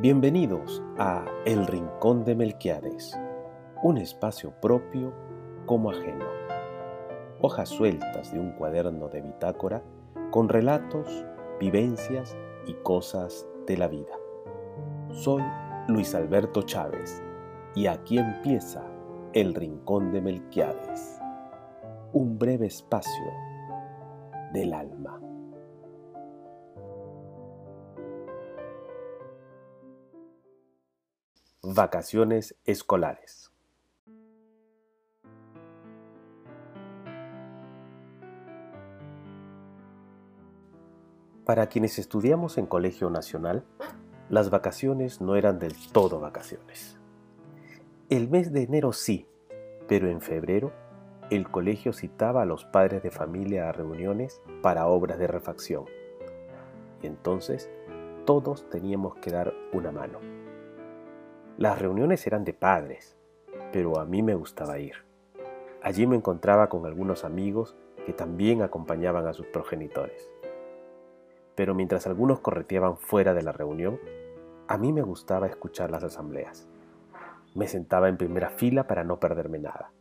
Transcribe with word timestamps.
Bienvenidos 0.00 0.82
a 0.96 1.26
El 1.44 1.66
Rincón 1.66 2.24
de 2.24 2.34
Melquiades, 2.34 3.20
un 3.82 3.98
espacio 3.98 4.50
propio 4.58 5.12
como 5.66 5.90
ajeno. 5.90 6.24
Hojas 7.42 7.68
sueltas 7.68 8.32
de 8.32 8.40
un 8.40 8.52
cuaderno 8.52 9.08
de 9.08 9.20
bitácora 9.20 9.82
con 10.30 10.48
relatos, 10.48 11.26
vivencias 11.60 12.34
y 12.66 12.72
cosas 12.82 13.46
de 13.66 13.76
la 13.76 13.88
vida. 13.88 14.16
Soy 15.10 15.42
Luis 15.88 16.14
Alberto 16.14 16.62
Chávez 16.62 17.22
y 17.74 17.86
aquí 17.86 18.16
empieza 18.16 18.82
El 19.34 19.54
Rincón 19.54 20.12
de 20.12 20.22
Melquiades, 20.22 21.20
un 22.14 22.38
breve 22.38 22.68
espacio 22.68 23.32
del 24.54 24.72
alma. 24.72 25.20
Vacaciones 31.72 32.56
escolares. 32.64 33.52
Para 41.44 41.68
quienes 41.68 42.00
estudiamos 42.00 42.58
en 42.58 42.66
Colegio 42.66 43.08
Nacional, 43.08 43.64
las 44.28 44.50
vacaciones 44.50 45.20
no 45.20 45.36
eran 45.36 45.60
del 45.60 45.76
todo 45.92 46.18
vacaciones. 46.18 46.98
El 48.08 48.28
mes 48.28 48.52
de 48.52 48.64
enero 48.64 48.92
sí, 48.92 49.28
pero 49.86 50.10
en 50.10 50.20
febrero 50.20 50.72
el 51.30 51.48
colegio 51.52 51.92
citaba 51.92 52.42
a 52.42 52.46
los 52.46 52.64
padres 52.64 53.04
de 53.04 53.12
familia 53.12 53.68
a 53.68 53.72
reuniones 53.72 54.42
para 54.60 54.88
obras 54.88 55.20
de 55.20 55.28
refacción. 55.28 55.84
Y 57.00 57.06
entonces 57.06 57.70
todos 58.26 58.68
teníamos 58.70 59.14
que 59.18 59.30
dar 59.30 59.54
una 59.72 59.92
mano. 59.92 60.39
Las 61.60 61.78
reuniones 61.78 62.26
eran 62.26 62.42
de 62.44 62.54
padres, 62.54 63.18
pero 63.70 64.00
a 64.00 64.06
mí 64.06 64.22
me 64.22 64.34
gustaba 64.34 64.78
ir. 64.78 64.94
Allí 65.82 66.06
me 66.06 66.16
encontraba 66.16 66.70
con 66.70 66.86
algunos 66.86 67.22
amigos 67.22 67.76
que 68.06 68.14
también 68.14 68.62
acompañaban 68.62 69.26
a 69.26 69.34
sus 69.34 69.44
progenitores. 69.44 70.30
Pero 71.56 71.74
mientras 71.74 72.06
algunos 72.06 72.40
correteaban 72.40 72.96
fuera 72.96 73.34
de 73.34 73.42
la 73.42 73.52
reunión, 73.52 74.00
a 74.68 74.78
mí 74.78 74.90
me 74.94 75.02
gustaba 75.02 75.48
escuchar 75.48 75.90
las 75.90 76.02
asambleas. 76.02 76.66
Me 77.54 77.68
sentaba 77.68 78.08
en 78.08 78.16
primera 78.16 78.48
fila 78.48 78.86
para 78.86 79.04
no 79.04 79.20
perderme 79.20 79.58
nada. 79.58 79.92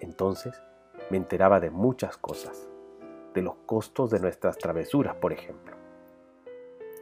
Entonces 0.00 0.62
me 1.08 1.16
enteraba 1.16 1.58
de 1.58 1.70
muchas 1.70 2.18
cosas, 2.18 2.68
de 3.32 3.40
los 3.40 3.54
costos 3.64 4.10
de 4.10 4.20
nuestras 4.20 4.58
travesuras, 4.58 5.14
por 5.14 5.32
ejemplo 5.32 5.85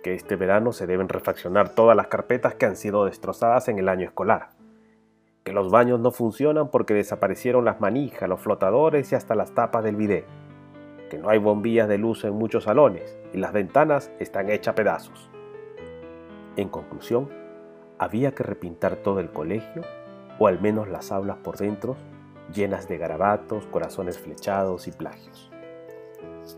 que 0.05 0.13
este 0.13 0.37
verano 0.37 0.75
se 0.75 0.87
deben 0.87 1.09
refaccionar 1.09 1.71
todas 1.71 1.97
las 1.97 2.09
carpetas 2.09 2.55
que 2.55 2.67
han 2.67 2.77
sido 2.77 3.07
destrozadas 3.07 3.69
en 3.69 3.79
el 3.79 3.89
año 3.89 4.05
escolar, 4.05 4.51
que 5.45 5.55
los 5.55 5.71
baños 5.71 5.99
no 5.99 6.11
funcionan 6.11 6.69
porque 6.69 6.93
desaparecieron 6.93 7.65
las 7.65 7.81
manijas, 7.81 8.29
los 8.29 8.43
flotadores 8.43 9.11
y 9.11 9.15
hasta 9.15 9.35
las 9.35 9.55
tapas 9.55 9.83
del 9.83 9.97
bidet, 9.97 10.27
que 11.09 11.17
no 11.17 11.31
hay 11.31 11.39
bombillas 11.39 11.89
de 11.89 11.97
luz 11.97 12.23
en 12.25 12.35
muchos 12.35 12.65
salones 12.65 13.17
y 13.33 13.39
las 13.39 13.55
ventanas 13.55 14.13
están 14.19 14.51
hechas 14.51 14.75
pedazos. 14.75 15.31
En 16.57 16.69
conclusión, 16.69 17.31
había 17.99 18.33
que 18.33 18.43
repintar 18.43 18.97
todo 18.97 19.21
el 19.21 19.31
colegio, 19.31 19.85
o 20.39 20.49
al 20.49 20.61
menos 20.61 20.87
las 20.87 21.13
aulas 21.13 21.39
por 21.39 21.57
dentro, 21.57 21.97
llenas 22.53 22.89
de 22.89 22.99
garabatos, 22.99 23.65
corazones 23.69 24.19
flechados 24.19 24.87
y 24.87 24.93
plagios. 24.93 25.51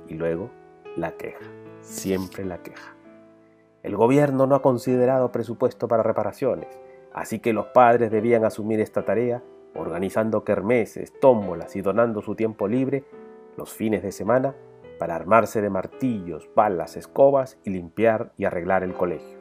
Y 0.09 0.15
luego, 0.15 0.51
la 0.97 1.13
queja, 1.13 1.47
siempre 1.81 2.45
la 2.45 2.59
queja. 2.59 2.96
El 3.87 3.95
gobierno 3.95 4.49
no 4.49 4.57
ha 4.57 4.63
considerado 4.63 5.31
presupuesto 5.31 5.87
para 5.87 6.03
reparaciones, 6.03 6.67
así 7.13 7.39
que 7.39 7.53
los 7.53 7.67
padres 7.67 8.11
debían 8.11 8.45
asumir 8.45 8.81
esta 8.81 9.05
tarea, 9.05 9.45
organizando 9.77 10.43
kermeses, 10.43 11.13
tómbolas 11.21 11.77
y 11.77 11.83
donando 11.83 12.21
su 12.21 12.35
tiempo 12.35 12.67
libre 12.67 13.05
los 13.57 13.73
fines 13.73 14.03
de 14.03 14.11
semana 14.11 14.57
para 14.99 15.15
armarse 15.15 15.63
de 15.63 15.71
martillos, 15.71 16.51
balas, 16.57 16.97
escobas 16.97 17.61
y 17.63 17.71
limpiar 17.71 18.33
y 18.37 18.45
arreglar 18.45 18.83
el 18.83 18.93
colegio. 18.93 19.39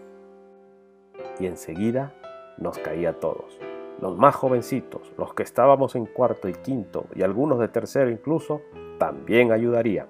Y 1.40 1.48
enseguida 1.48 2.14
nos 2.60 2.78
caía 2.78 3.10
a 3.10 3.20
todos, 3.20 3.60
los 4.00 4.16
más 4.16 4.36
jovencitos, 4.36 5.12
los 5.18 5.34
que 5.34 5.42
estábamos 5.42 5.96
en 5.96 6.06
cuarto 6.06 6.48
y 6.48 6.54
quinto 6.54 7.08
y 7.16 7.24
algunos 7.24 7.58
de 7.58 7.70
tercero 7.70 8.12
incluso, 8.12 8.62
también 9.00 9.52
ayudarían. 9.52 10.06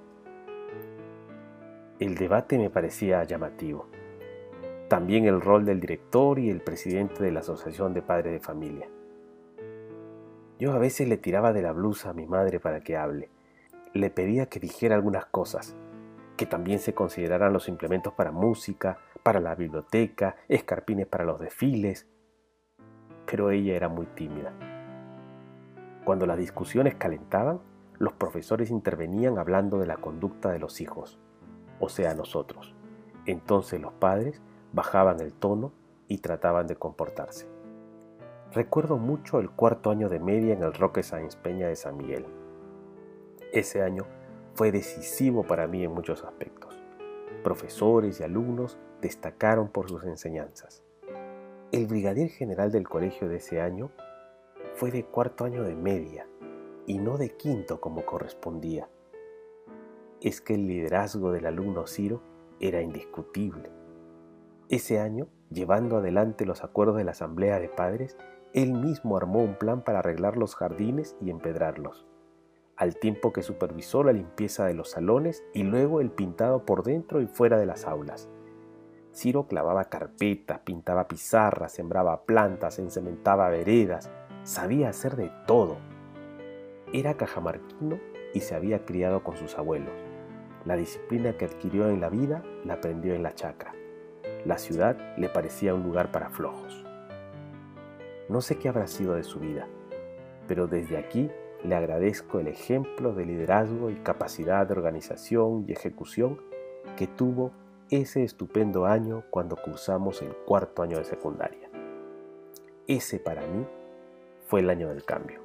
El 2.01 2.15
debate 2.15 2.57
me 2.57 2.69
parecía 2.69 3.23
llamativo 3.23 3.94
también 4.88 5.25
el 5.25 5.41
rol 5.41 5.66
del 5.66 5.79
director 5.79 6.38
y 6.38 6.50
el 6.50 6.62
presidente 6.62 7.23
de 7.23 7.31
la 7.31 7.40
Asociación 7.40 7.94
de 7.94 8.03
Padres 8.03 8.34
de 8.34 8.40
Familia. 8.40 8.88
Yo 10.59 10.73
a 10.73 10.78
veces 10.78 11.07
le 11.07 11.18
tiraba 11.18 11.53
de 11.53 11.63
la 11.63 11.72
blusa 11.72 12.12
a 12.12 12.13
mi 12.13 12.28
madre 12.28 12.59
para 12.59 12.81
que 12.81 12.96
hable. 12.96 13.29
Le 13.94 14.09
pedía 14.09 14.46
que 14.46 14.59
dijera 14.59 14.96
algunas 14.96 15.25
cosas, 15.25 15.75
que 16.38 16.46
también 16.46 16.79
se 16.79 16.94
consideraran 16.94 17.51
los 17.51 17.68
implementos 17.68 18.13
para 18.13 18.31
música, 18.31 19.00
para 19.23 19.40
la 19.40 19.56
biblioteca, 19.56 20.35
escarpines 20.47 21.07
para 21.07 21.25
los 21.25 21.40
desfiles. 21.40 22.07
Pero 23.25 23.50
ella 23.50 23.75
era 23.75 23.90
muy 23.90 24.06
tímida. 24.06 24.53
Cuando 26.03 26.28
las 26.28 26.38
discusiones 26.38 26.94
calentaban, 26.96 27.59
los 27.97 28.13
profesores 28.13 28.69
intervenían 28.69 29.40
hablando 29.40 29.79
de 29.79 29.88
la 29.88 29.97
conducta 29.97 30.52
de 30.52 30.59
los 30.59 30.79
hijos, 30.79 31.17
o 31.79 31.90
sea, 31.90 32.13
nosotros. 32.13 32.75
Entonces 33.25 33.81
los 33.81 33.94
padres 33.94 34.41
bajaban 34.75 35.21
el 35.21 35.31
tono 35.31 35.71
y 36.09 36.17
trataban 36.17 36.67
de 36.67 36.75
comportarse. 36.75 37.47
Recuerdo 38.51 38.97
mucho 38.97 39.39
el 39.39 39.49
cuarto 39.49 39.89
año 39.89 40.09
de 40.09 40.19
media 40.19 40.53
en 40.53 40.63
el 40.63 40.73
Roque 40.73 41.01
Sáenz 41.01 41.37
Peña 41.37 41.69
de 41.69 41.77
San 41.77 41.95
Miguel. 41.95 42.25
Ese 43.53 43.81
año 43.81 44.05
fue 44.53 44.73
decisivo 44.73 45.43
para 45.43 45.65
mí 45.65 45.83
en 45.85 45.93
muchos 45.93 46.25
aspectos. 46.25 46.77
Profesores 47.41 48.19
y 48.19 48.23
alumnos 48.23 48.77
destacaron 49.01 49.69
por 49.69 49.89
sus 49.89 50.03
enseñanzas. 50.03 50.83
El 51.71 51.87
brigadier 51.87 52.29
general 52.29 52.71
del 52.71 52.87
colegio 52.87 53.29
de 53.29 53.37
ese 53.37 53.61
año 53.61 53.91
fue 54.73 54.91
de 54.91 55.05
cuarto 55.05 55.45
año 55.45 55.63
de 55.63 55.75
media 55.75 56.27
y 56.85 56.99
no 56.99 57.17
de 57.17 57.29
quinto 57.29 57.79
como 57.79 58.05
correspondía. 58.05 58.89
Es 60.19 60.41
que 60.41 60.55
el 60.55 60.67
liderazgo 60.67 61.31
del 61.31 61.45
alumno 61.45 61.87
Ciro 61.87 62.21
era 62.59 62.81
indiscutible. 62.81 63.84
Ese 64.67 64.99
año, 64.99 65.27
llevando 65.51 65.97
adelante 65.97 66.43
los 66.43 66.63
acuerdos 66.63 66.97
de 66.97 67.03
la 67.03 67.11
Asamblea 67.11 67.59
de 67.59 67.69
Padres, 67.69 68.17
él 68.51 68.73
mismo 68.73 69.15
armó 69.15 69.43
un 69.43 69.55
plan 69.55 69.83
para 69.83 69.99
arreglar 69.99 70.37
los 70.37 70.55
jardines 70.55 71.15
y 71.21 71.29
empedrarlos, 71.29 72.07
al 72.75 72.95
tiempo 72.95 73.31
que 73.31 73.43
supervisó 73.43 74.03
la 74.03 74.11
limpieza 74.11 74.65
de 74.65 74.73
los 74.73 74.89
salones 74.89 75.43
y 75.53 75.61
luego 75.61 76.01
el 76.01 76.09
pintado 76.09 76.65
por 76.65 76.81
dentro 76.81 77.21
y 77.21 77.27
fuera 77.27 77.59
de 77.59 77.67
las 77.67 77.85
aulas. 77.85 78.27
Ciro 79.13 79.47
clavaba 79.47 79.85
carpetas, 79.85 80.61
pintaba 80.61 81.07
pizarras, 81.07 81.71
sembraba 81.71 82.23
plantas, 82.23 82.79
encementaba 82.79 83.49
veredas, 83.49 84.09
sabía 84.41 84.89
hacer 84.89 85.15
de 85.15 85.31
todo. 85.45 85.77
Era 86.91 87.13
cajamarquino 87.13 87.99
y 88.33 88.39
se 88.39 88.55
había 88.55 88.83
criado 88.83 89.23
con 89.23 89.37
sus 89.37 89.59
abuelos. 89.59 89.93
La 90.65 90.75
disciplina 90.75 91.37
que 91.37 91.45
adquirió 91.45 91.87
en 91.89 92.01
la 92.01 92.09
vida 92.09 92.43
la 92.63 92.73
aprendió 92.73 93.13
en 93.13 93.21
la 93.21 93.35
chacra. 93.35 93.75
La 94.45 94.59
ciudad 94.59 94.95
le 95.17 95.28
parecía 95.28 95.73
un 95.73 95.81
lugar 95.81 96.11
para 96.11 96.29
flojos. 96.29 96.85
No 98.29 98.41
sé 98.41 98.59
qué 98.59 98.69
habrá 98.69 98.85
sido 98.85 99.16
de 99.16 99.23
su 99.23 99.39
vida, 99.39 99.67
pero 100.47 100.67
desde 100.67 100.97
aquí 100.97 101.31
le 101.63 101.73
agradezco 101.73 102.39
el 102.39 102.47
ejemplo 102.47 103.13
de 103.13 103.25
liderazgo 103.25 103.89
y 103.89 103.95
capacidad 103.95 104.67
de 104.67 104.73
organización 104.73 105.66
y 105.67 105.72
ejecución 105.72 106.39
que 106.95 107.07
tuvo 107.07 107.53
ese 107.89 108.23
estupendo 108.23 108.85
año 108.85 109.23
cuando 109.31 109.55
cursamos 109.55 110.22
el 110.22 110.35
cuarto 110.35 110.84
año 110.84 110.99
de 110.99 111.05
secundaria. 111.05 111.67
Ese 112.85 113.19
para 113.19 113.41
mí 113.47 113.66
fue 114.47 114.59
el 114.59 114.69
año 114.69 114.90
del 114.90 115.03
cambio. 115.05 115.40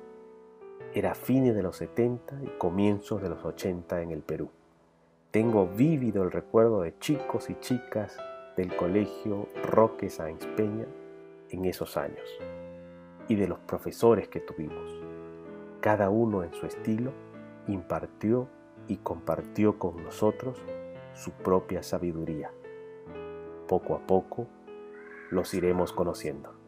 Era 0.93 1.15
fines 1.15 1.55
de 1.55 1.63
los 1.63 1.77
70 1.77 2.35
y 2.43 2.49
comienzos 2.59 3.23
de 3.23 3.31
los 3.31 3.43
80 3.47 4.03
en 4.03 4.11
el 4.11 4.21
Perú. 4.21 4.51
Tengo 5.31 5.67
vívido 5.67 6.23
el 6.23 6.33
recuerdo 6.33 6.83
de 6.83 6.99
chicos 6.99 7.49
y 7.49 7.55
chicas 7.61 8.19
del 8.56 8.75
colegio 8.76 9.49
Roque 9.62 10.11
Sáenz 10.11 10.47
Peña 10.56 10.87
en 11.50 11.64
esos 11.64 11.97
años 11.97 12.29
y 13.29 13.37
de 13.37 13.49
los 13.49 13.58
profesores 13.61 14.29
que 14.29 14.41
tuvimos. 14.41 14.91
Cada 15.81 16.11
uno 16.11 16.43
en 16.43 16.52
su 16.52 16.67
estilo 16.67 17.12
impartió 17.67 18.49
y 18.88 18.97
compartió 18.99 19.79
con 19.79 20.02
nosotros 20.02 20.58
su 21.14 21.31
propia 21.32 21.82
sabiduría. 21.82 22.50
Poco 23.69 23.94
a 23.94 24.06
poco 24.06 24.47
los 25.31 25.55
iremos 25.55 25.93
conociendo. 25.93 26.60